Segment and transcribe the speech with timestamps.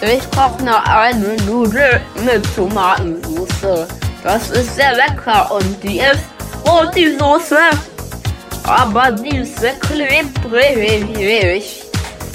[0.00, 3.88] Ich brauche noch eine Nudel mit Tomatensauce.
[4.22, 6.24] Das ist sehr lecker und die ist
[6.66, 7.58] rot, die Soße.
[8.64, 10.24] Aber die ist sehr klebrig.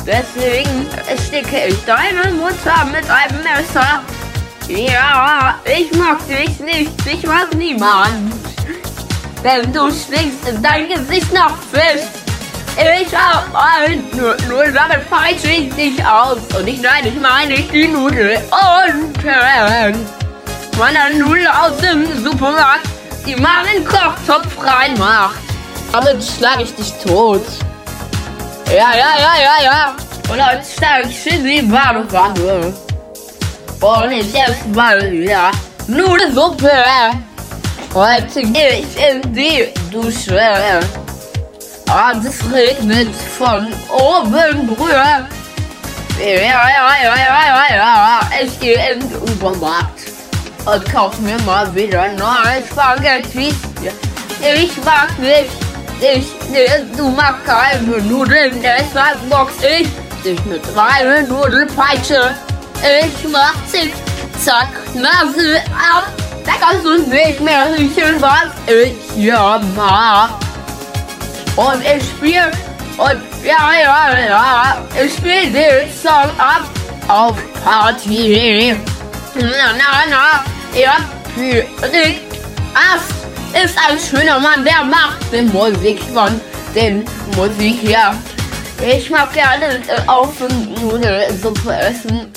[0.05, 0.87] Deswegen
[1.27, 4.03] sticke ich deine Mutter mit einem Messer.
[4.67, 6.91] Ja, ich mag dich nicht.
[7.05, 8.33] Ich mag niemand.
[9.43, 12.03] Denn du in dein Gesicht nach Fisch.
[12.77, 16.37] Ich hab ein, nur, nur damit peitsche ich dich aus.
[16.57, 18.37] Und ich nein, ich meine die Nudel.
[18.51, 19.93] Und äh,
[20.77, 22.87] meine Nudel aus dem Supermarkt,
[23.25, 25.39] die man in den Kochtopf reinmacht.
[25.91, 27.43] Damit schlage ich dich tot.
[28.67, 29.95] Ja, ja, ja, ja, ja.
[30.29, 32.73] Und dann steige ich in die Badewanne.
[33.81, 35.51] Und ich esse mal wieder
[35.87, 36.71] Nudelsuppe.
[37.93, 40.79] Heute gehe ich in die Dusche.
[41.87, 45.27] Und es regnet von oben rüber.
[46.19, 48.19] Ja, ja, ja, ja, ja, ja.
[48.43, 50.01] Ich gehe in den Supermarkt
[50.65, 53.55] und kaufe mir mal wieder neue Spaghetti.
[54.41, 55.49] Ich mag nicht,
[56.01, 56.27] ich,
[56.95, 59.87] du magst keine Nudeln, deshalb box ich
[60.23, 62.35] dich mit reiner Nudelpeitsche.
[62.81, 63.93] Ich mach zick,
[64.43, 65.61] zack, Nase
[65.93, 66.05] ab.
[66.45, 70.29] Da kannst du nicht mehr riechen, was ich hier mach.
[71.55, 72.51] Und ich spiel
[72.97, 76.63] und ja, ja, ja, ich spiel den Song ab
[77.07, 78.75] auf Party.
[79.35, 80.97] Na, na, na, ja,
[81.35, 82.21] Physik.
[82.73, 83.18] Ast
[83.53, 86.39] ist ein schöner Mann, der macht die Musik von
[86.75, 87.05] den
[87.35, 88.15] Musik, ja.
[88.81, 90.33] Ich mag gerne äh, auf
[90.81, 92.31] Nudelsuppe essen.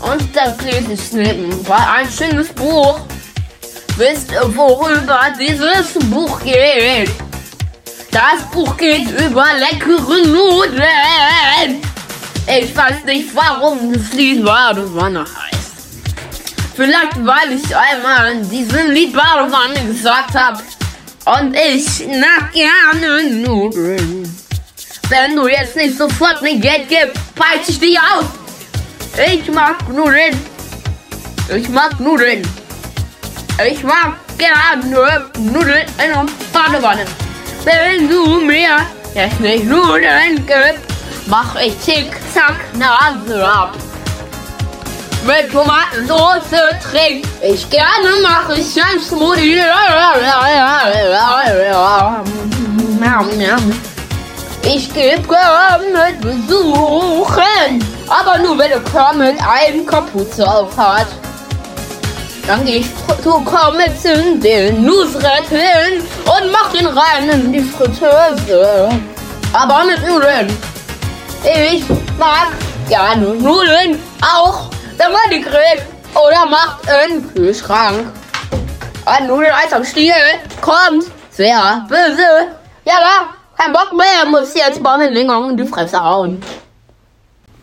[0.00, 3.00] Und das lese ich nebenbei ein schönes Buch.
[3.96, 7.10] Wisst ihr, worüber dieses Buch geht?
[8.10, 11.82] Das Buch geht über leckere Nudeln.
[12.46, 15.43] Ich weiß nicht, warum das Lied Badewanne heißt.
[16.76, 20.60] Vielleicht, weil ich einmal in diesem Lied Badewanne gesagt habe.
[21.24, 24.36] Und ich mag gerne Nudeln.
[25.08, 28.24] Wenn du jetzt nicht sofort mir Geld gibst, peitsche ich dich aus.
[29.32, 30.36] Ich mag Nudeln.
[31.54, 32.42] Ich mag Nudeln.
[33.70, 37.04] Ich mag gerne Nudeln in der Badewanne.
[37.62, 38.78] Wenn du mir
[39.14, 40.82] jetzt nicht Nudeln gibst,
[41.26, 43.76] mach ich zick-zack Nase ab.
[45.26, 49.58] Mit Tomatensauce trink ich gerne, mach ich ein Smoothie.
[54.62, 61.06] Ich gebe Kermit besuchen, aber nur wenn Kermit eine Kapuze auf hat.
[62.46, 62.86] Dann gehe ich
[63.22, 68.90] zu Kermit in den Nusret hin und mach den rein in die Fritteuse.
[69.54, 70.54] Aber mit Nudeln.
[71.72, 71.84] Ich
[72.18, 72.48] mag
[72.88, 75.84] gerne Nudeln, auch wenn man die grillt
[76.14, 78.12] oder macht im Kühlschrank.
[79.06, 80.14] Ein Nudeleis am Stiel
[80.60, 82.56] kommt sehr böse.
[82.84, 83.34] Ja, da.
[83.56, 86.42] Kein Bock mehr, muss jetzt Bommelingong in die Fresse hauen.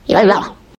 [0.06, 0.46] Ja, ja.